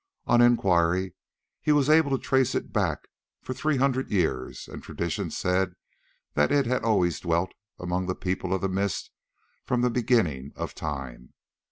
On 0.25 0.41
enquiry 0.41 1.13
he 1.61 1.71
was 1.71 1.87
able 1.87 2.09
to 2.09 2.17
trace 2.17 2.55
it 2.55 2.73
back 2.73 3.07
for 3.43 3.53
three 3.53 3.77
hundred 3.77 4.09
years, 4.09 4.67
and 4.67 4.81
tradition 4.81 5.29
said 5.29 5.75
that 6.33 6.51
it 6.51 6.65
had 6.65 6.83
always 6.83 7.19
dwelt 7.19 7.51
among 7.77 8.07
the 8.07 8.15
People 8.15 8.51
of 8.51 8.61
the 8.61 8.67
Mist 8.67 9.11
from 9.63 9.81
"the 9.81 9.91
beginning 9.91 10.53
of 10.55 10.73
time." 10.73 11.33